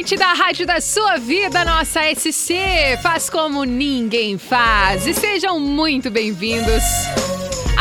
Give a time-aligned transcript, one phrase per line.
[0.00, 2.54] Essa é a Atlântida, a rádio da sua vida, nossa SC.
[3.02, 5.06] Faz como ninguém faz.
[5.06, 6.82] E sejam muito bem-vindos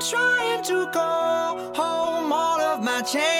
[0.00, 3.39] trying to go home all of my chains.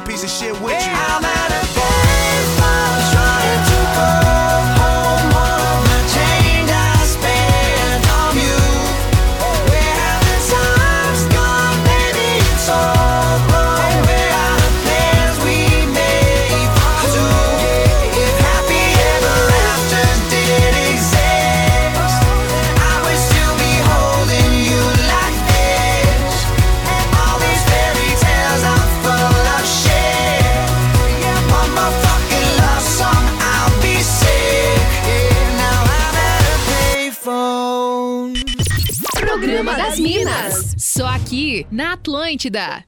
[0.05, 0.93] piece of shit with you.
[0.93, 4.60] I'm at a baseball trying to go
[41.69, 42.83] na Atlântida.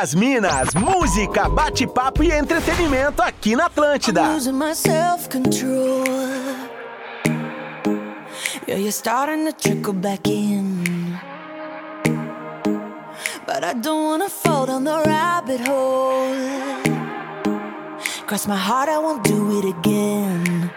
[0.00, 4.22] das Minas, música, bate-papo e entretenimento aqui na Atlântida.
[8.90, 11.18] Starting to back in.
[13.46, 16.34] But I don't wanna fall down the rabbit hole.
[18.26, 20.70] Cross my heart, I won't do it again.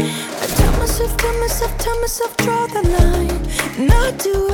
[0.00, 3.48] I tell myself, tell myself, tell myself, draw the line.
[3.78, 4.53] And I do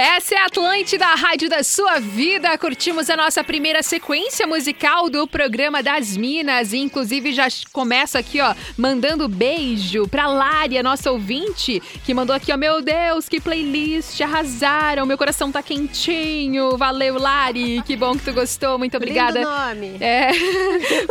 [0.00, 2.56] Essa é a Atlântida, a rádio da sua vida.
[2.56, 6.72] Curtimos a nossa primeira sequência musical do programa das Minas.
[6.72, 12.52] E, inclusive, já começo aqui, ó, mandando beijo pra a nossa ouvinte, que mandou aqui,
[12.52, 16.76] ó, meu Deus, que playlist, arrasaram, meu coração tá quentinho.
[16.76, 19.40] Valeu, Lari, que bom que tu gostou, muito obrigada.
[19.40, 19.96] Lindo nome.
[20.00, 20.30] É,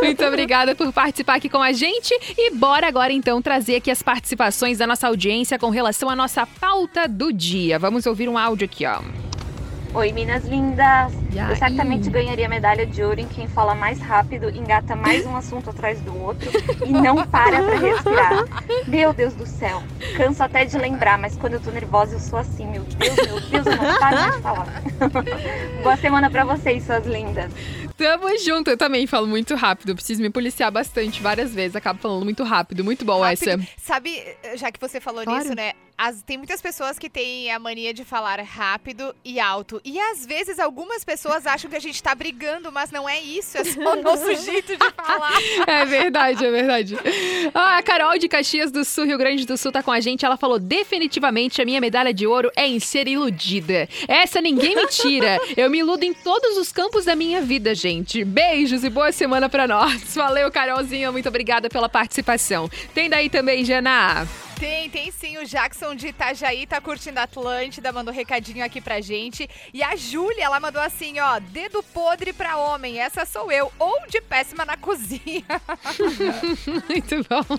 [0.02, 2.18] muito obrigada por participar aqui com a gente.
[2.38, 6.46] E bora agora, então, trazer aqui as participações da nossa audiência com relação à nossa
[6.46, 7.78] pauta do dia.
[7.78, 9.00] Vamos ouvir um áudio aqui aqui, ó.
[9.94, 11.14] Oi, Minas lindas!
[11.34, 15.70] Eu certamente ganharia medalha de ouro em quem fala mais rápido, engata mais um assunto
[15.70, 16.50] atrás do outro
[16.86, 18.44] e não para pra respirar.
[18.86, 19.82] Meu Deus do céu!
[20.14, 23.40] Canso até de lembrar, mas quando eu tô nervosa eu sou assim, meu Deus, meu
[23.40, 24.82] Deus, eu não paro de falar.
[25.82, 27.50] Boa semana pra vocês, suas lindas!
[27.96, 32.24] Tamo junto, eu também falo muito rápido, preciso me policiar bastante várias vezes, acabo falando
[32.24, 33.48] muito rápido, muito bom rápido.
[33.48, 33.68] essa.
[33.78, 34.22] Sabe,
[34.54, 35.40] já que você falou claro.
[35.40, 35.72] nisso, né?
[35.98, 39.80] As- tem muitas pessoas que têm a mania de falar rápido e alto.
[39.84, 43.58] E às vezes algumas pessoas acham que a gente tá brigando, mas não é isso,
[43.58, 45.36] é só o nosso jeito de falar.
[45.66, 46.96] É verdade, é verdade.
[47.52, 50.24] Ah, a Carol de Caxias do Sul, Rio Grande do Sul, tá com a gente.
[50.24, 53.88] Ela falou: definitivamente a minha medalha de ouro é em ser iludida.
[54.06, 55.38] Essa ninguém me tira.
[55.56, 58.24] Eu me iludo em todos os campos da minha vida, gente.
[58.24, 60.14] Beijos e boa semana pra nós.
[60.14, 61.10] Valeu, Carolzinha.
[61.10, 62.70] Muito obrigada pela participação.
[62.94, 64.26] Tem daí também, Jana.
[64.58, 65.38] Tem, tem sim.
[65.38, 69.48] O Jackson de Itajaí tá curtindo a Atlântida, mandou recadinho aqui pra gente.
[69.72, 73.70] E a Júlia, ela mandou assim, ó, dedo podre pra homem, essa sou eu.
[73.78, 75.44] Ou de péssima na cozinha.
[76.88, 77.58] Muito bom.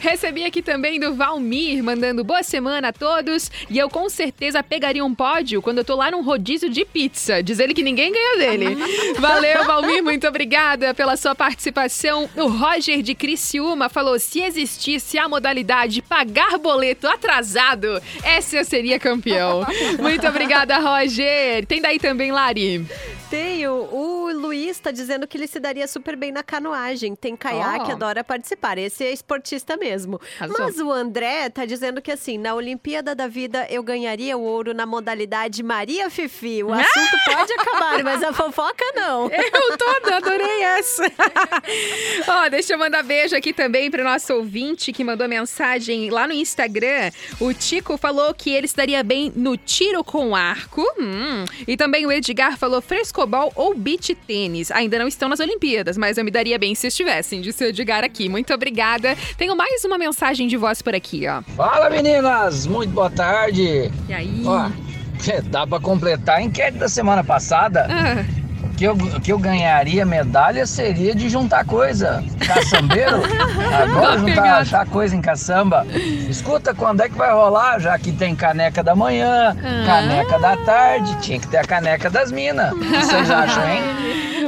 [0.00, 3.50] Recebi aqui também do Valmir, mandando boa semana a todos.
[3.68, 7.42] E eu com certeza pegaria um pódio quando eu tô lá num rodízio de pizza.
[7.42, 8.76] Diz ele que ninguém ganha dele.
[9.18, 12.30] Valeu, Valmir, muito obrigada pela sua participação.
[12.36, 18.98] O Roger de Criciúma falou: se existisse a modalidade pagar boleto atrasado, essa eu seria
[18.98, 19.66] campeão.
[19.98, 21.64] Muito obrigada, Roger.
[21.66, 22.86] Tem daí também, Lari.
[23.30, 23.72] Tenho.
[23.92, 27.14] O Luiz tá dizendo que ele se daria super bem na canoagem.
[27.14, 27.92] Tem caiaque, Ó.
[27.92, 28.76] adora participar.
[28.76, 30.20] Esse é esportista mesmo.
[30.58, 34.74] Mas o André tá dizendo que assim, na Olimpíada da Vida eu ganharia o ouro
[34.74, 36.64] na modalidade Maria Fifi.
[36.64, 39.30] O assunto pode acabar, mas a fofoca não.
[39.30, 41.04] Eu toda, adorei essa.
[42.26, 46.32] Ó, deixa eu mandar beijo aqui também pro nosso ouvinte que mandou mensagem lá no
[46.32, 47.10] Instagram.
[47.38, 50.82] O Tico falou que ele estaria bem no tiro com arco.
[50.98, 51.44] Hum.
[51.66, 52.80] E também o Edgar falou
[53.20, 54.70] frescobol ou beach tênis.
[54.70, 58.04] Ainda não estão nas Olimpíadas, mas eu me daria bem se estivessem, disse o Edgar
[58.04, 58.28] aqui.
[58.28, 59.16] Muito obrigada.
[59.36, 61.42] Tenho mais uma mensagem de voz por aqui, ó.
[61.54, 63.90] Fala meninas, muito boa tarde.
[64.08, 64.42] E aí?
[64.44, 64.70] Ó,
[65.50, 67.86] dá pra completar a enquete da semana passada.
[67.90, 68.24] Ah,
[68.80, 72.24] que eu, que eu ganharia medalha seria de juntar coisa.
[72.46, 73.16] Caçambeiro?
[73.78, 74.48] Agora juntar, pegado.
[74.62, 75.86] achar coisa em caçamba.
[76.30, 77.78] Escuta, quando é que vai rolar?
[77.78, 79.84] Já que tem caneca da manhã, Ah.
[79.86, 82.72] caneca da tarde, tinha que ter a caneca das minas.
[82.72, 83.82] O que vocês acham, hein?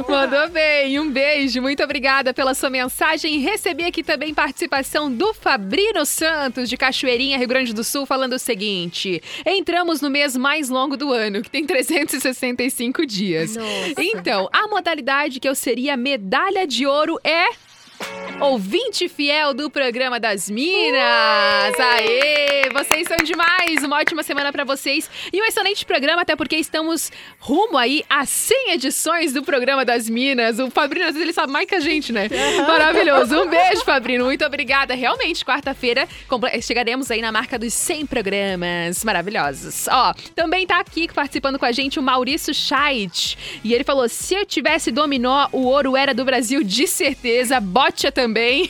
[0.07, 3.39] Mandou bem, um beijo, muito obrigada pela sua mensagem.
[3.39, 8.39] Recebi aqui também participação do Fabrino Santos, de Cachoeirinha, Rio Grande do Sul, falando o
[8.39, 13.55] seguinte: entramos no mês mais longo do ano, que tem 365 dias.
[13.55, 13.93] Nossa.
[13.97, 17.47] Então, a modalidade que eu seria medalha de ouro é.
[18.39, 21.79] Ouvinte fiel do programa das Minas!
[21.79, 22.69] Aê!
[22.73, 23.83] Vocês são demais!
[23.83, 28.25] Uma ótima semana pra vocês e um excelente programa, até porque estamos rumo aí a
[28.25, 30.59] 100 edições do programa das Minas.
[30.59, 32.27] O Fabrino, às vezes, ele sabe mais que a gente, né?
[32.67, 33.43] Maravilhoso!
[33.43, 34.25] Um beijo, Fabrino!
[34.25, 34.93] Muito obrigada!
[34.93, 36.07] Realmente, quarta-feira
[36.61, 39.87] chegaremos aí na marca dos 100 programas maravilhosos.
[39.87, 43.37] Ó, também tá aqui participando com a gente o Maurício Scheidt.
[43.63, 47.61] E ele falou: se eu tivesse dominó, o ouro era do Brasil de certeza.
[48.13, 48.69] Também.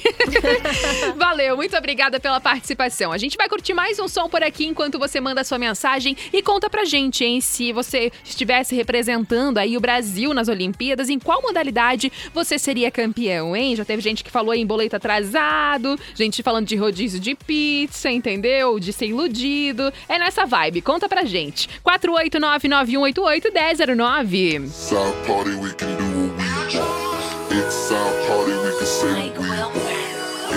[1.15, 3.11] Valeu, muito obrigada pela participação.
[3.11, 6.17] A gente vai curtir mais um som por aqui enquanto você manda a sua mensagem
[6.31, 11.19] e conta pra gente, hein, se você estivesse representando aí o Brasil nas Olimpíadas, em
[11.19, 13.75] qual modalidade você seria campeão, hein?
[13.75, 18.79] Já teve gente que falou em boleto atrasado, gente falando de rodízio de pizza, entendeu?
[18.79, 19.93] De ser iludido.
[20.09, 21.69] É nessa vibe, conta pra gente.
[21.85, 24.63] 489-9188-1009.
[24.65, 27.42] It's our party, we can do what we want.
[27.55, 29.77] It's our party, we can say what we want.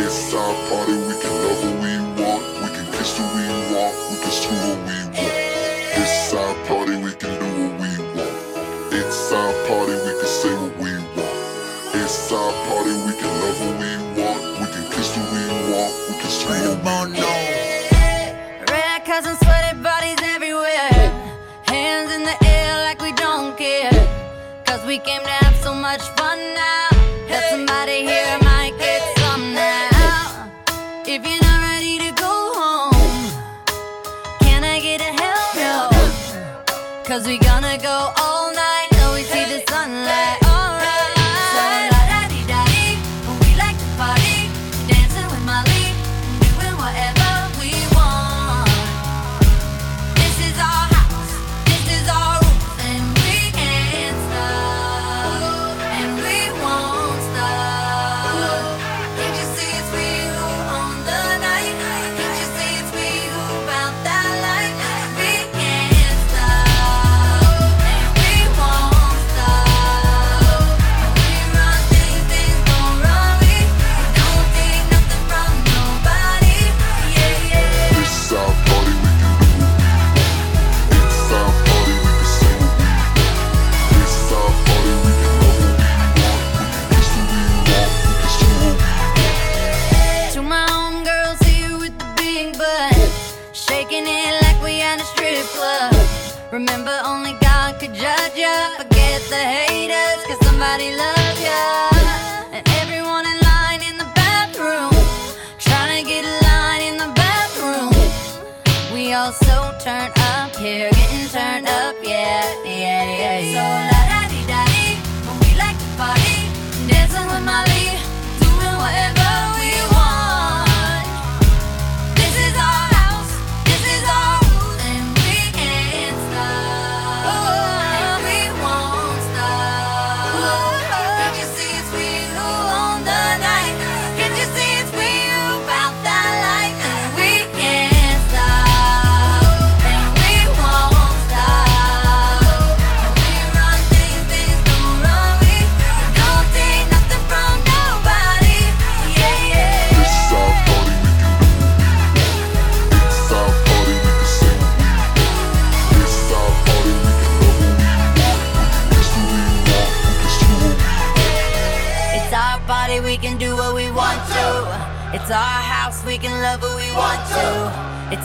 [0.00, 2.42] It's our party, we can love what we want.
[2.62, 3.92] We can kiss who we want.
[4.08, 5.36] We can screw what we want.
[6.00, 8.32] It's our party, we can do what we want.
[8.96, 11.36] It's our party, we can say what we want.
[12.00, 14.40] It's our party, we can love what we want.
[14.56, 15.92] We can kiss who we want.
[16.08, 18.70] We can screw what we want.
[18.72, 20.96] Red cups and sweaty bodies everywhere.
[21.68, 23.92] Hands in the air like we don't care.
[24.64, 25.45] Cause we came to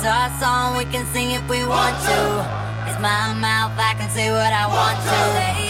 [0.02, 2.90] It's our song, we can sing if we want to.
[2.90, 5.61] It's my mouth, I can say what I want to.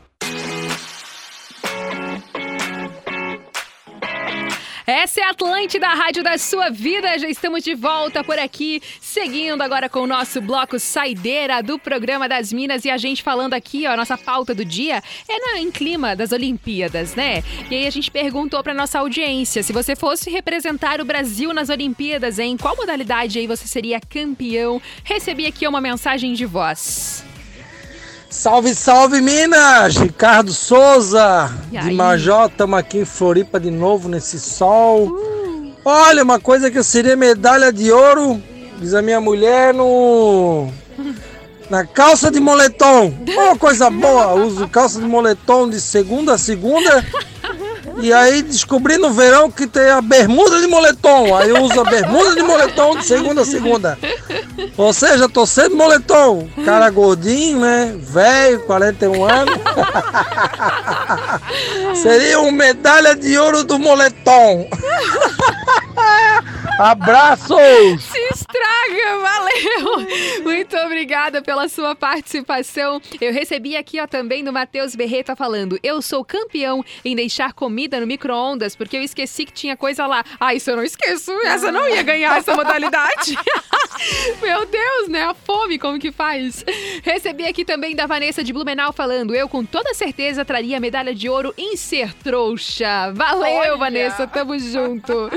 [4.91, 7.17] Essa é a Atlântida, a rádio da sua vida.
[7.17, 12.27] Já estamos de volta por aqui, seguindo agora com o nosso bloco Saideira do programa
[12.27, 12.83] das Minas.
[12.83, 16.13] E a gente falando aqui, ó, a nossa pauta do dia é na, em clima
[16.13, 17.41] das Olimpíadas, né?
[17.69, 21.69] E aí a gente perguntou pra nossa audiência, se você fosse representar o Brasil nas
[21.69, 24.81] Olimpíadas, em qual modalidade aí você seria campeão?
[25.05, 27.30] Recebi aqui uma mensagem de voz.
[28.31, 29.97] Salve, salve Minas!
[29.97, 31.91] Ricardo Souza, de?
[31.91, 35.11] Major, estamos aqui em Floripa de novo nesse sol.
[35.83, 38.41] Olha, uma coisa que eu seria medalha de ouro,
[38.79, 40.69] diz a minha mulher, no.
[41.69, 43.13] Na calça de moletom.
[43.33, 47.05] Uma coisa boa, uso calça de moletom de segunda a segunda.
[47.99, 51.35] E aí descobri no verão que tem a bermuda de moletom.
[51.35, 53.97] Aí eu uso a bermuda de moletom de segunda a segunda.
[54.77, 56.47] Ou seja, tô sempre moletom.
[56.63, 57.95] Cara gordinho, né?
[57.97, 59.55] Velho, 41 anos.
[62.01, 64.67] Seria um medalha de ouro do moletom.
[66.79, 67.59] Abraços!
[69.21, 70.07] Valeu!
[70.43, 73.01] Muito obrigada pela sua participação.
[73.19, 77.99] Eu recebi aqui, ó, também do Matheus Berreta falando: Eu sou campeão em deixar comida
[77.99, 80.23] no micro-ondas porque eu esqueci que tinha coisa lá.
[80.39, 81.31] Ah, isso eu não esqueço.
[81.43, 83.37] Essa não ia ganhar essa modalidade.
[84.41, 85.23] Meu Deus, né?
[85.23, 86.65] A fome, como que faz?
[87.03, 91.13] Recebi aqui também da Vanessa de Blumenau falando: Eu com toda certeza traria a medalha
[91.13, 93.11] de ouro em ser trouxa.
[93.13, 93.77] Valeu, Olha!
[93.77, 95.29] Vanessa, tamo junto.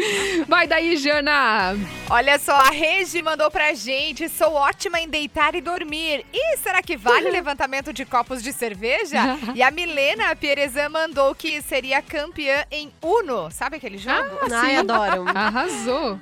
[0.49, 1.77] Vai daí, Jana.
[2.11, 6.25] Olha só, a Regi mandou pra gente: sou ótima em deitar e dormir.
[6.33, 9.19] E será que vale levantamento de copos de cerveja?
[9.55, 13.51] E a Milena Pierezan mandou que seria campeã em Uno.
[13.53, 14.39] Sabe aquele jogo?
[14.51, 15.25] Ai, adoro.
[15.35, 16.19] Arrasou.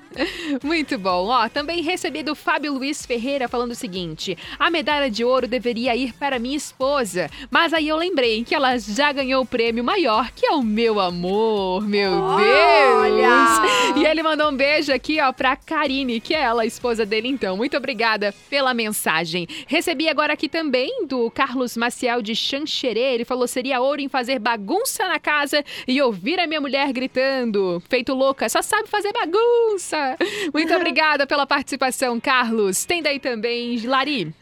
[0.63, 1.29] Muito bom.
[1.29, 5.97] Ó, também recebi do Fábio Luiz Ferreira falando o seguinte: a medalha de ouro deveria
[5.97, 10.31] ir para minha esposa, mas aí eu lembrei que ela já ganhou o prêmio maior,
[10.33, 11.83] que é o meu amor.
[11.83, 13.97] Meu Deus!
[13.97, 17.29] E ele mandou um beijo aqui, ó, pra Karine, que é ela, a esposa dele,
[17.29, 17.57] então.
[17.59, 19.46] Muito obrigada pela mensagem.
[19.66, 23.14] Recebi agora aqui também do Carlos Maciel de Xanxerê.
[23.14, 27.83] Ele falou: seria ouro em fazer bagunça na casa e ouvir a minha mulher gritando.
[27.88, 30.16] Feito louca, só sabe fazer bagunça.
[30.55, 32.85] Muito obrigada pela participação, Carlos.
[32.87, 34.33] Tem daí também, Lari.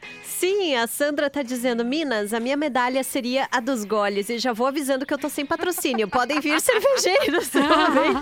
[0.41, 4.31] Sim, a Sandra tá dizendo, Minas, a minha medalha seria a dos goles.
[4.31, 6.09] E já vou avisando que eu tô sem patrocínio.
[6.09, 8.13] Podem vir cervejeiros também.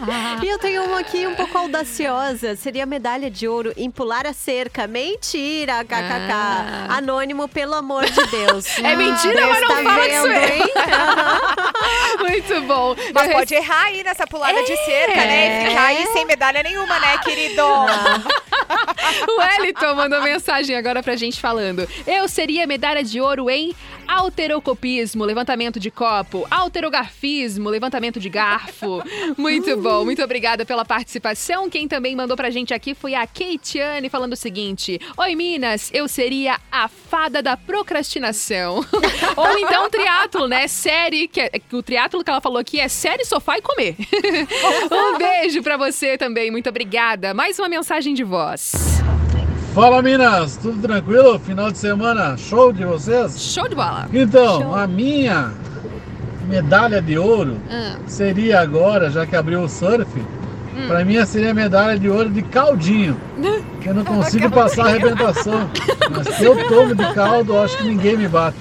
[0.43, 2.57] E eu tenho uma aqui um pouco audaciosa.
[2.57, 4.89] Seria a medalha de ouro em pular a cerca.
[4.89, 6.33] Mentira, kkk.
[6.33, 6.97] Ah.
[6.97, 8.67] Anônimo, pelo amor de Deus.
[8.89, 10.63] É mentira, mas não Tá vendo, hein?
[12.19, 12.97] Muito bom.
[13.15, 15.67] Mas Eu pode errar aí nessa pulada de cerca, né?
[15.67, 17.63] E ficar aí sem medalha nenhuma, né, querido?
[19.29, 21.89] O Wellington mandou mensagem agora pra gente falando.
[22.07, 23.75] Eu seria medalha de ouro em
[24.09, 29.03] alterocopismo, levantamento de copo, alterogarfismo, levantamento de garfo.
[29.37, 31.69] Muito bom, muito obrigada pela participação.
[31.69, 36.09] Quem também mandou pra gente aqui foi a Keitiane falando o seguinte: Oi Minas, eu
[36.09, 38.85] seria a fada da procrastinação.
[39.37, 40.67] Ou então triatlo, né?
[40.67, 43.97] Série, que, é- o triatlo que ela falou aqui é série, sofá e comer.
[44.91, 47.35] um beijo pra você também, muito obrigada.
[47.35, 48.99] Mais uma mensagem de voz.
[49.79, 51.39] Fala Minas, tudo tranquilo?
[51.39, 53.41] Final de semana, show de vocês?
[53.41, 54.09] Show de bola.
[54.13, 55.53] Então, a minha
[56.49, 57.95] medalha de ouro Ah.
[58.05, 60.11] seria agora, já que abriu o surf,
[60.89, 63.17] pra mim seria a medalha de ouro de caldinho.
[63.81, 65.71] Que eu não consigo passar a arrebentação.
[66.11, 68.59] Mas se eu tomo de caldo, acho que ninguém me bate.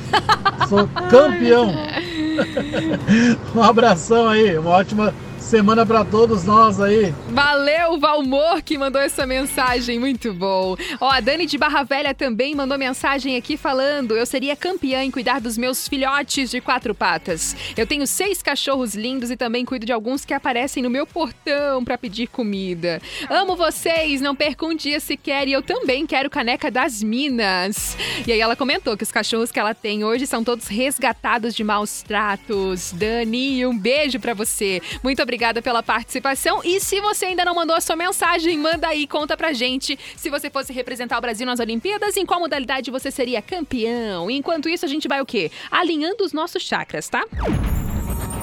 [0.70, 1.74] Sou campeão.
[3.56, 5.12] Um abração aí, uma ótima
[5.48, 7.14] semana pra todos nós aí.
[7.30, 9.98] Valeu, Valmor, que mandou essa mensagem.
[9.98, 10.76] Muito bom.
[11.00, 15.10] Ó, a Dani de Barra Velha também mandou mensagem aqui falando: eu seria campeã em
[15.10, 17.56] cuidar dos meus filhotes de quatro patas.
[17.78, 21.84] Eu tenho seis cachorros lindos e também cuido de alguns que aparecem no meu portão
[21.84, 23.02] pra pedir comida.
[23.30, 27.98] Amo vocês, não perco um dia sequer e eu também quero caneca das Minas.
[28.28, 31.64] E aí ela comentou que os cachorros que ela tem hoje são todos resgatados de
[31.64, 32.92] maus tratos.
[32.92, 34.82] Dani, um beijo pra você.
[35.02, 36.62] Muito obrigada pela participação.
[36.63, 39.97] E se você ainda não mandou a sua mensagem, manda aí, conta pra gente.
[40.15, 44.30] Se você fosse representar o Brasil nas Olimpíadas, em qual modalidade você seria campeão?
[44.30, 45.52] Enquanto isso, a gente vai o quê?
[45.69, 47.26] Alinhando os nossos chakras, tá?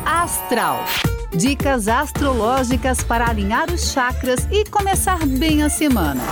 [0.07, 0.85] Astral.
[1.33, 6.23] Dicas astrológicas para alinhar os chakras e começar bem a semana.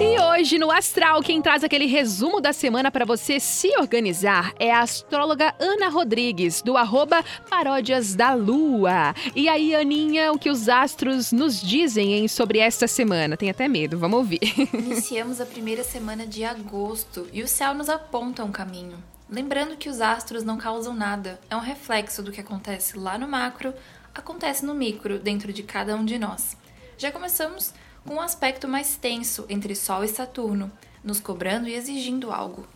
[0.00, 4.72] E hoje no Astral, quem traz aquele resumo da semana para você se organizar é
[4.72, 9.14] a astróloga Ana Rodrigues, do arroba Paródias da Lua.
[9.34, 13.36] E aí, Aninha, o que os astros nos dizem hein, sobre esta semana?
[13.36, 14.40] Tem até medo, vamos ouvir.
[14.74, 19.02] Iniciamos a primeira semana de agosto e o céu nos aponta um caminho.
[19.28, 23.28] Lembrando que os astros não causam nada, é um reflexo do que acontece lá no
[23.28, 23.74] macro
[24.18, 26.56] acontece no micro, dentro de cada um de nós.
[26.96, 27.72] Já começamos
[28.06, 30.70] com um aspecto mais tenso entre Sol e Saturno,
[31.02, 32.66] nos cobrando e exigindo algo.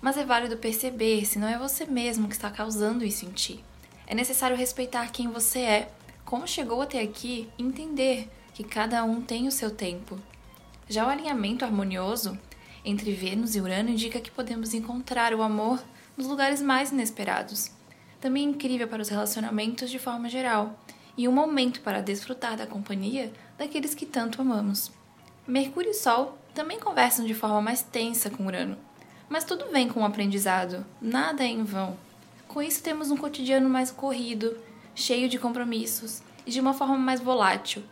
[0.00, 3.64] Mas é válido perceber se não é você mesmo que está causando isso em ti.
[4.06, 5.92] É necessário respeitar quem você é,
[6.24, 10.18] como chegou até aqui e entender que cada um tem o seu tempo.
[10.88, 12.38] Já o alinhamento harmonioso
[12.84, 15.82] entre Vênus e Urano indica que podemos encontrar o amor
[16.16, 17.70] nos lugares mais inesperados.
[18.20, 20.78] Também é incrível para os relacionamentos de forma geral
[21.16, 24.90] e um momento para desfrutar da companhia daqueles que tanto amamos.
[25.46, 28.76] Mercúrio e Sol também conversam de forma mais tensa com Urano,
[29.28, 31.96] mas tudo vem com o aprendizado, nada é em vão.
[32.46, 34.56] Com isso, temos um cotidiano mais corrido,
[34.94, 37.82] cheio de compromissos e de uma forma mais volátil,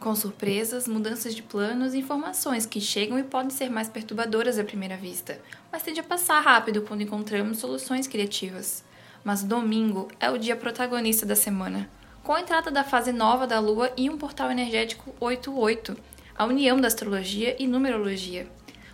[0.00, 4.64] com surpresas, mudanças de planos e informações que chegam e podem ser mais perturbadoras à
[4.64, 8.84] primeira vista, mas tende a passar rápido quando encontramos soluções criativas.
[9.24, 11.90] Mas domingo é o dia protagonista da semana,
[12.28, 15.96] com a entrada da fase nova da Lua e um portal energético 88,
[16.36, 18.46] a união da astrologia e numerologia.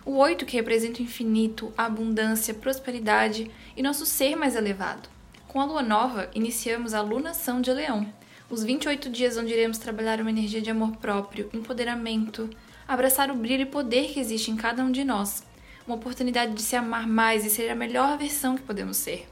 [0.05, 5.09] O 8 que representa o infinito, a abundância, prosperidade e nosso ser mais elevado.
[5.49, 8.07] Com a lua nova, iniciamos a lunação de Leão,
[8.49, 12.49] os 28 dias onde iremos trabalhar uma energia de amor próprio, empoderamento,
[12.87, 15.43] abraçar o brilho e poder que existe em cada um de nós,
[15.85, 19.27] uma oportunidade de se amar mais e ser a melhor versão que podemos ser.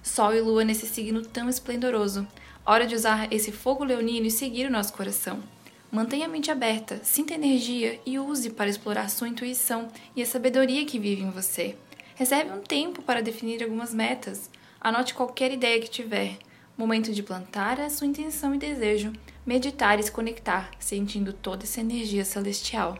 [0.00, 2.24] Sol e lua nesse signo tão esplendoroso,
[2.72, 5.42] hora de usar esse fogo leonino e seguir o nosso coração.
[5.90, 10.84] Mantenha a mente aberta, sinta energia e use para explorar sua intuição e a sabedoria
[10.84, 11.76] que vive em você.
[12.14, 14.50] Reserve um tempo para definir algumas metas.
[14.78, 16.36] Anote qualquer ideia que tiver.
[16.76, 19.14] Momento de plantar a sua intenção e desejo,
[19.46, 22.98] meditar e se conectar, sentindo toda essa energia celestial.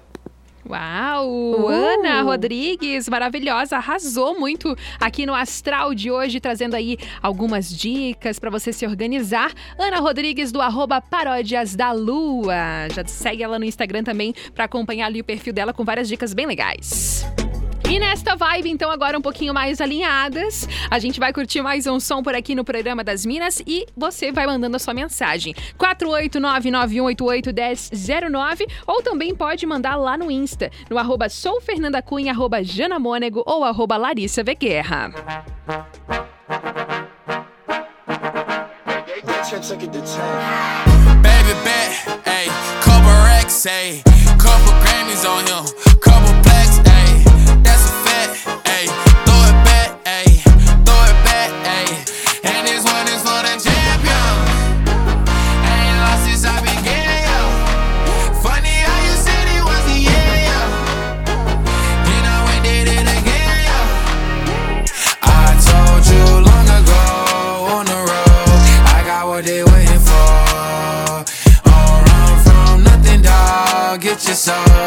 [0.69, 1.67] Uau!
[1.69, 8.51] Ana Rodrigues, maravilhosa, arrasou muito aqui no Astral de hoje, trazendo aí algumas dicas para
[8.51, 9.51] você se organizar.
[9.79, 12.89] Ana Rodrigues, do arroba Paródias da Lua.
[12.95, 16.35] Já segue ela no Instagram também para acompanhar ali o perfil dela com várias dicas
[16.35, 17.27] bem legais.
[17.91, 21.99] E nesta vibe, então, agora um pouquinho mais alinhadas, a gente vai curtir mais um
[21.99, 25.55] som por aqui no programa das Minas e você vai mandando a sua mensagem.
[25.79, 33.97] 48991881009 ou também pode mandar lá no Insta, no arroba soufernandacunha, arroba janamônego ou arroba
[33.97, 34.45] Larissa.
[41.23, 42.51] Baby bet, ayy,
[42.85, 44.03] couple racks, ayy,
[44.37, 45.65] couple Grammys on him,
[52.55, 54.35] and this one is for the champion.
[55.65, 57.45] Ain't lost since I began.
[58.43, 60.23] Funny how you said it was the yo.
[62.07, 64.87] Then I went did it again.
[65.23, 67.05] I told you long ago
[67.77, 68.61] on the road,
[68.97, 71.25] I got what they waiting for.
[71.69, 74.01] Don't run from nothing, dog.
[74.01, 74.78] Get your soul,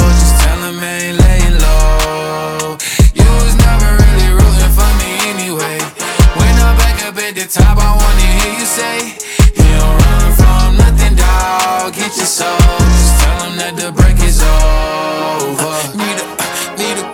[7.52, 9.20] top, I wanna hear you say,
[9.60, 11.92] You don't run from nothing, dog.
[11.92, 15.76] Get your soul, just tell them that the break is over.
[16.00, 16.26] Need a,
[16.80, 17.06] need a,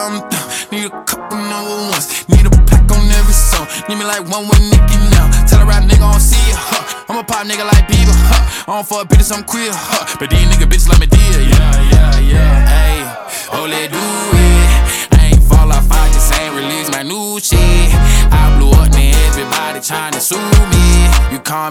[0.00, 0.24] um,
[0.72, 2.24] need a couple number ones.
[2.32, 3.68] Need a pack on every song.
[3.88, 5.28] Need me like one with Nicki now.
[5.44, 7.04] Tell a rap nigga I don't see it, huh?
[7.08, 8.72] I'm a pop nigga like Bieber, huh?
[8.72, 10.16] I don't fuck bitches, I'm queer, huh?
[10.18, 11.13] But these nigga bitches let me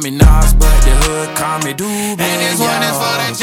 [0.04, 2.20] me Nas, but the hood call me Doobie.
[2.20, 3.43] And this one is for the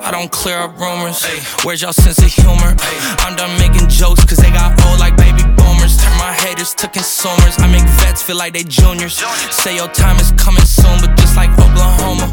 [0.00, 1.22] I don't clear up rumors.
[1.62, 2.74] Where's y'all sense of humor?
[3.20, 6.00] I'm done making jokes cause they got old like baby boomers.
[6.00, 7.60] Turn my haters to consumers.
[7.60, 9.20] I make vets feel like they juniors.
[9.52, 12.32] Say your time is coming soon, but just like Oklahoma,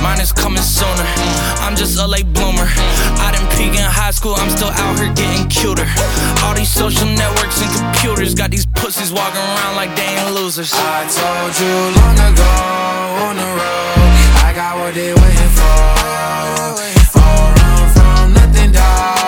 [0.00, 1.06] mine is coming sooner.
[1.66, 2.70] I'm just a late bloomer.
[3.18, 5.90] I didn't peak in high school, I'm still out here getting cuter.
[6.46, 10.70] All these social networks and computers got these pussies walking around like they ain't losers.
[10.72, 12.54] I told you long ago
[13.26, 14.10] on the road,
[14.46, 16.97] I got what they waiting for.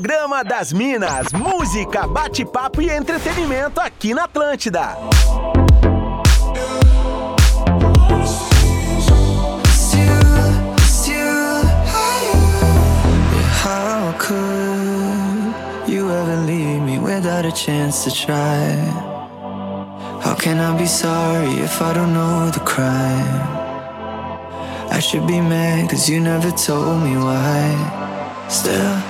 [0.00, 4.96] Programa das Minas, música, bate-papo e entretenimento aqui na Atlântida.
[13.62, 15.52] How could
[15.86, 18.72] you ever leave me without a chance to try?
[20.24, 23.50] How can I be sorry if I don't know the crime?
[24.90, 28.46] I should be mad cause you never told me why.
[28.48, 29.09] Still,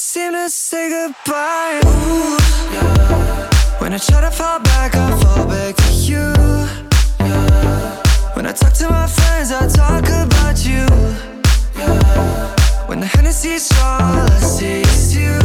[0.00, 1.78] seem to say goodbye.
[1.84, 2.38] Ooh,
[2.72, 3.50] yeah.
[3.80, 6.32] When I try to fall back, I fall back to you.
[7.20, 8.02] Yeah.
[8.34, 10.86] When I talk to my friends, I talk about you.
[12.88, 15.38] When the Hennessy's all I see is you,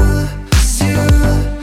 [0.88, 1.55] you.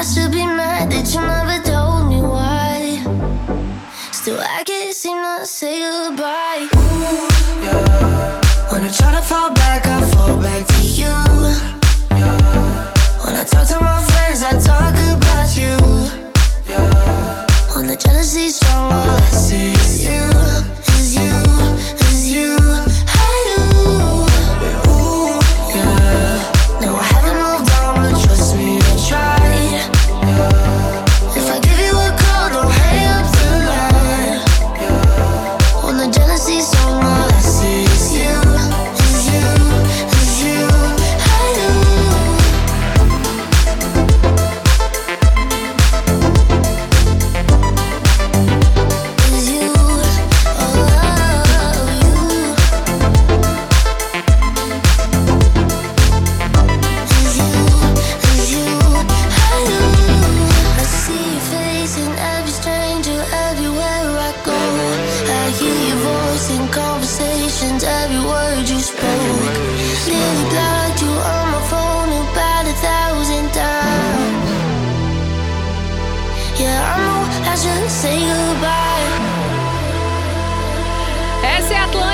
[0.00, 3.04] I should be mad that you never told me why.
[4.12, 6.68] Still, I can't seem to say goodbye.
[6.74, 7.28] Ooh,
[7.60, 8.40] yeah.
[8.72, 11.04] When I try to fall back, I fall back to you.
[12.16, 12.94] Yeah.
[13.26, 15.76] When I talk to my friends, I talk about you.
[16.66, 17.44] Yeah.
[17.76, 20.29] When the jealousy's strong, all I see is you,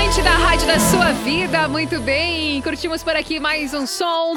[0.07, 1.67] Essa é a Atlântida, a rádio da sua vida.
[1.67, 4.35] Muito bem, curtimos por aqui mais um som.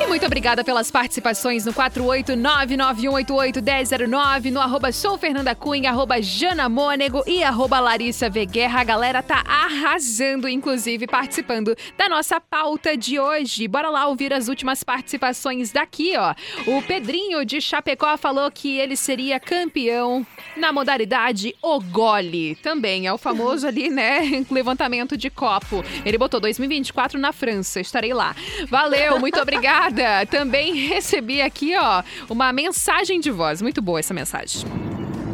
[0.00, 7.22] E muito obrigada pelas participações no 48991881009, no arroba sou Fernanda Cunha, arroba Jana Mônego
[7.26, 8.46] e arroba Larissa V.
[8.46, 8.80] Guerra.
[8.80, 13.68] A galera tá arrasando, inclusive participando da nossa pauta de hoje.
[13.68, 16.34] Bora lá ouvir as últimas participações daqui, ó.
[16.66, 22.54] O Pedrinho de Chapecó falou que ele seria campeão na modalidade o gole.
[22.56, 24.13] Também é o famoso ali, né,
[24.50, 25.84] levantamento de copo.
[26.04, 28.34] Ele botou 2024 na França, estarei lá.
[28.68, 30.26] Valeu, muito obrigada.
[30.26, 33.62] Também recebi aqui, ó, uma mensagem de voz.
[33.62, 34.62] Muito boa essa mensagem.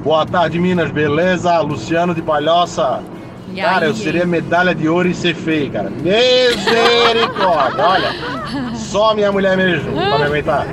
[0.02, 1.60] Boa tarde, Minas, beleza?
[1.60, 3.02] Luciano de Palhoça.
[3.54, 5.90] E Cara, aí, eu seria medalha de ouro em ser feio, cara.
[5.90, 7.84] Misericórdia!
[7.84, 8.10] Olha,
[8.76, 10.66] só minha mulher mesmo pra me aguentar.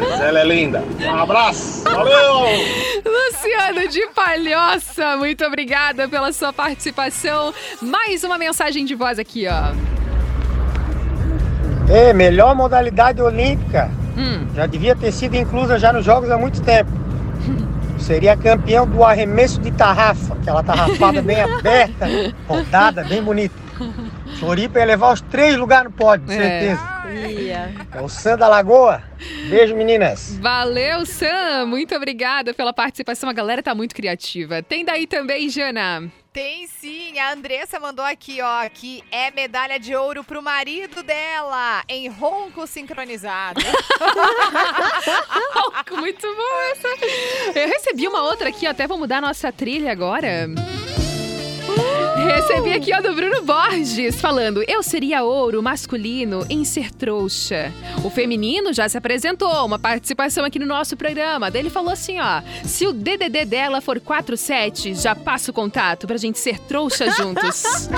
[0.00, 0.82] Mas ela é linda.
[1.00, 1.84] Um abraço!
[1.84, 2.46] Valeu!
[3.04, 7.52] Luciano de Palhoça, muito obrigada pela sua participação.
[7.82, 9.74] Mais uma mensagem de voz aqui, ó.
[11.92, 13.90] É, melhor modalidade olímpica.
[14.16, 14.46] Hum.
[14.54, 16.90] Já devia ter sido inclusa já nos Jogos há muito tempo.
[18.04, 22.06] Seria campeão do arremesso de tarrafa, aquela tarrafada bem aberta,
[22.46, 23.54] rodada, bem bonita.
[24.38, 26.36] Floripa ia levar os três lugares no pódio, É.
[26.36, 26.94] certeza.
[27.94, 29.02] É o Sam da Lagoa.
[29.48, 30.36] Beijo, meninas.
[30.40, 31.64] Valeu, Sam!
[31.66, 33.28] Muito obrigada pela participação.
[33.28, 34.62] A galera tá muito criativa.
[34.62, 36.04] Tem daí também, Jana?
[36.34, 41.84] Tem sim, a Andressa mandou aqui, ó, que é medalha de ouro pro marido dela,
[41.88, 43.60] em ronco sincronizado.
[45.96, 46.88] muito bom essa.
[47.56, 50.48] Eu recebi uma outra aqui, ó, até vou mudar a nossa trilha agora.
[52.34, 57.72] Recebi aqui, ó, do Bruno Borges, falando: Eu seria ouro masculino em ser trouxa.
[58.04, 61.50] O feminino já se apresentou, uma participação aqui no nosso programa.
[61.50, 66.06] Daí ele falou assim: ó, se o DDD dela for 47, já passa o contato
[66.06, 67.88] pra gente ser trouxa juntos.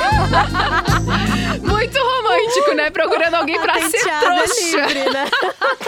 [1.62, 2.90] Muito romântico, né?
[2.90, 4.86] Procurando alguém pra ser trouxa.
[4.86, 5.24] livre, né?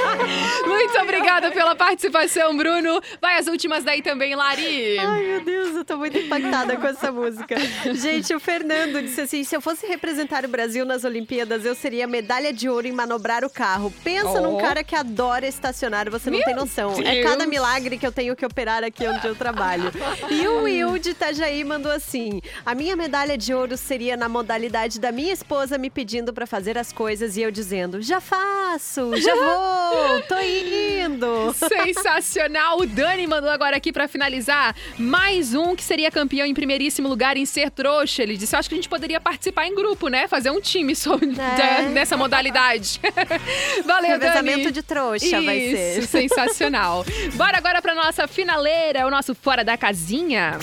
[0.67, 3.01] Muito obrigada pela participação, Bruno.
[3.21, 4.99] Vai as últimas daí também, Lari.
[4.99, 7.57] Ai, meu Deus, eu tô muito impactada com essa música.
[7.95, 12.07] Gente, o Fernando disse assim: se eu fosse representar o Brasil nas Olimpíadas, eu seria
[12.07, 13.93] medalha de ouro em manobrar o carro.
[14.03, 14.41] Pensa Oh.
[14.41, 16.93] num cara que adora estacionar, você não Meu tem noção.
[17.03, 17.25] É Deus.
[17.27, 19.91] cada milagre que eu tenho que operar aqui onde eu trabalho.
[20.31, 24.99] E o Will de Itajaí mandou assim: a minha medalha de ouro seria na modalidade
[25.01, 29.35] da minha esposa me pedindo pra fazer as coisas e eu dizendo: já faço, já
[29.35, 31.55] vou, tô indo.
[31.55, 32.79] Sensacional!
[32.81, 37.37] O Dani mandou agora aqui pra finalizar mais um que seria campeão em primeiríssimo lugar
[37.37, 38.23] em ser trouxa.
[38.29, 40.29] Ele disse: Eu acho que a gente poderia participar em grupo, né?
[40.29, 43.01] Fazer um time sobre, da- nessa modalidade.
[43.85, 44.25] Valeu, Dani!
[44.25, 45.99] Revezamento de trouxa vai ser.
[45.99, 47.05] Isso, sensacional.
[47.35, 50.59] Bora agora pra nossa finaleira, o nosso Fora da Casinha.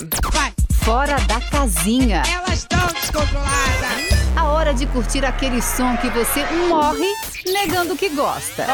[0.84, 2.22] Fora da casinha.
[2.32, 4.36] Elas estão descontroladas.
[4.36, 7.08] A hora de curtir aquele som que você morre
[7.52, 8.66] negando que gosta.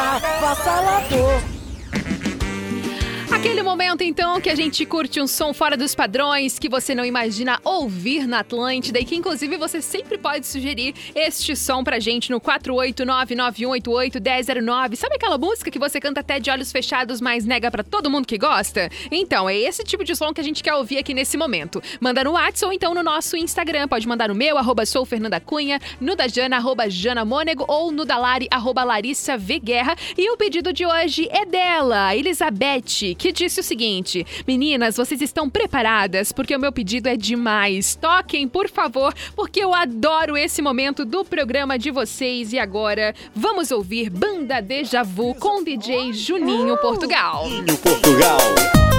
[3.41, 7.03] Aquele momento, então, que a gente curte um som fora dos padrões que você não
[7.03, 12.29] imagina ouvir na Atlântida e que, inclusive, você sempre pode sugerir este som pra gente
[12.29, 14.95] no 489-9188-1009.
[14.95, 18.27] Sabe aquela música que você canta até de olhos fechados, mas nega pra todo mundo
[18.27, 18.91] que gosta?
[19.09, 21.81] Então, é esse tipo de som que a gente quer ouvir aqui nesse momento.
[21.99, 23.87] Manda no WhatsApp ou então no nosso Instagram.
[23.87, 27.91] Pode mandar no meu, arroba sou Fernanda Cunha, no da Jana, arroba Jana Mônego, ou
[27.91, 29.57] no da Lari, arroba Larissa V.
[29.57, 29.95] Guerra.
[30.15, 35.49] E o pedido de hoje é dela, Elizabeth, que disse o seguinte: Meninas, vocês estão
[35.49, 36.31] preparadas?
[36.31, 37.95] Porque o meu pedido é demais.
[37.95, 42.53] Toquem, por favor, porque eu adoro esse momento do programa de vocês.
[42.53, 47.45] E agora, vamos ouvir Banda Deja Vu com DJ Juninho Portugal.
[47.83, 48.90] Portugal.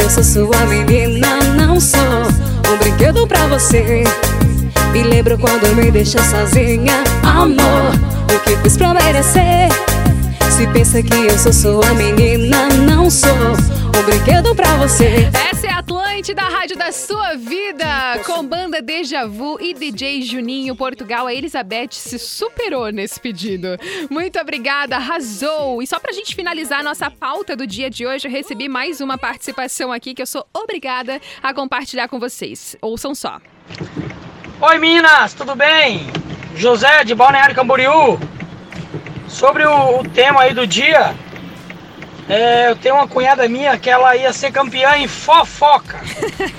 [0.00, 2.00] Eu sou sua menina, não sou
[2.72, 4.04] um brinquedo pra você.
[4.92, 7.92] Me lembro quando me deixou sozinha, amor.
[8.34, 9.68] O que fiz pra merecer?
[10.50, 15.28] Se pensa que eu sou sua menina, não sou um brinquedo pra você.
[15.50, 15.73] Essa é
[18.24, 21.26] com banda Deja Vu e DJ Juninho Portugal.
[21.26, 23.68] A Elizabeth se superou nesse pedido.
[24.10, 25.82] Muito obrigada, arrasou!
[25.82, 29.00] E só pra gente finalizar a nossa pauta do dia de hoje, eu recebi mais
[29.00, 32.76] uma participação aqui que eu sou obrigada a compartilhar com vocês.
[32.80, 33.40] Ouçam só.
[34.60, 36.06] Oi Minas, tudo bem?
[36.56, 38.18] José de Balneário Camboriú.
[39.28, 41.14] Sobre o, o tema aí do dia,
[42.28, 46.00] É, eu tenho uma cunhada minha que ela ia ser campeã em fofoca.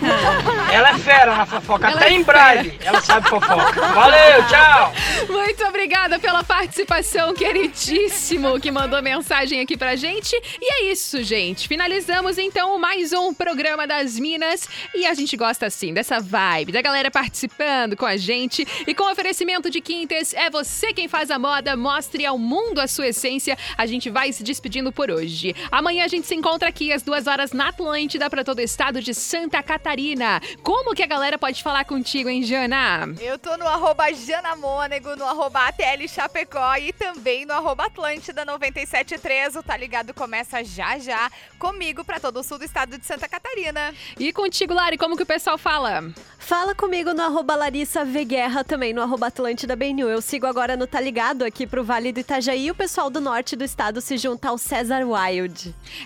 [0.72, 3.82] ela é fera na fofoca, Ela até é em braille ela sabe fofoca.
[3.82, 4.93] Valeu, tchau!
[5.28, 10.36] Muito obrigada pela participação, queridíssimo, que mandou mensagem aqui pra gente.
[10.61, 11.68] E é isso, gente.
[11.68, 14.68] Finalizamos então mais um programa das Minas.
[14.93, 18.68] E a gente gosta assim dessa vibe, da galera participando com a gente.
[18.86, 22.88] E com oferecimento de Quintes, é você quem faz a moda, mostre ao mundo a
[22.88, 23.57] sua essência.
[23.76, 25.55] A gente vai se despedindo por hoje.
[25.72, 29.01] Amanhã a gente se encontra aqui às duas horas na Atlântida para todo o estado
[29.01, 30.41] de Santa Catarina.
[30.64, 33.14] Como que a galera pode falar contigo, hein, Jana?
[33.22, 39.56] Eu tô no arroba Janamônego, no arroba ATL Chapecó e também no arroba Atlântida 973.
[39.56, 43.28] O Tá Ligado começa já já comigo pra todo o sul do estado de Santa
[43.28, 43.93] Catarina.
[44.20, 46.03] E contigo, Lari, como que o pessoal fala?
[46.38, 50.08] Fala comigo no arroba Larissa V Guerra, também no arroba Atlântida BNU.
[50.10, 52.70] Eu sigo agora no Tá Ligado aqui pro Vale do Itajaí.
[52.70, 55.45] O pessoal do norte do estado se junta ao César Wild.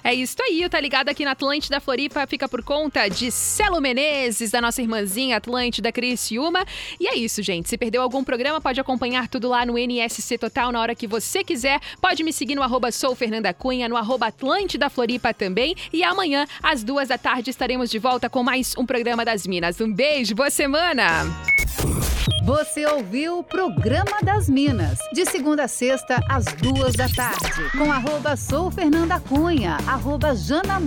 [0.04, 4.52] É isso aí, Tá Ligado aqui na Atlântida Floripa fica por conta de Celo Menezes,
[4.52, 6.66] da nossa irmãzinha Atlântida Criciúma.
[7.00, 7.70] E é isso, gente.
[7.70, 11.44] Se perdeu algum programa, pode acompanhar tudo lá no NSC Total na hora que você
[11.44, 11.80] quiser.
[12.02, 15.76] Pode me seguir no arroba Sou Fernanda Cunha, no arroba Atlântida Floripa também.
[15.92, 19.82] E amanhã, às duas da tarde, estaremos de volta com mais um programa das Minas.
[19.82, 21.26] Um beijo, boa semana!
[22.44, 27.92] Você ouviu o Programa das Minas, de segunda a sexta, às duas da tarde, com
[27.92, 30.80] arroba Sou Fernanda Cunha, arroba Jana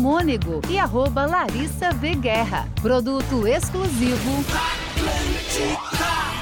[0.68, 2.68] e arroba Larissa V Guerra.
[2.82, 4.44] Produto exclusivo.
[4.50, 6.41] Atlântica.